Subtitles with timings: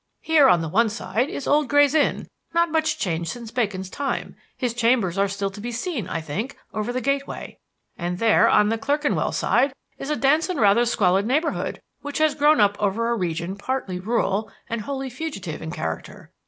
[0.21, 4.35] Here on the one side, is old Gray's Inn, not much changed since Bacon's time
[4.57, 7.59] his chambers are still to be seen, I think, over the gateway;
[7.99, 12.33] and there, on the Clerkenwell side, is a dense and rather squalid neighborhood which has
[12.33, 16.31] grown up over a region partly rural and wholly fugitive in character.